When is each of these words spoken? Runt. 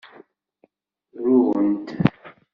Runt. 1.15 1.87